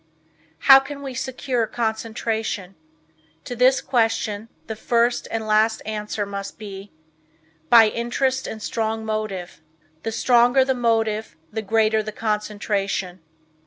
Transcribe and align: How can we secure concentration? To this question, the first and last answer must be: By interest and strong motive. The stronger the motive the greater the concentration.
How 0.61 0.79
can 0.79 1.03
we 1.03 1.13
secure 1.13 1.67
concentration? 1.67 2.73
To 3.43 3.55
this 3.55 3.81
question, 3.81 4.49
the 4.65 4.75
first 4.75 5.27
and 5.29 5.45
last 5.45 5.79
answer 5.85 6.25
must 6.25 6.57
be: 6.57 6.91
By 7.69 7.87
interest 7.89 8.47
and 8.47 8.63
strong 8.63 9.05
motive. 9.05 9.61
The 10.01 10.11
stronger 10.11 10.65
the 10.65 10.73
motive 10.73 11.35
the 11.53 11.61
greater 11.61 12.01
the 12.01 12.11
concentration. 12.11 13.19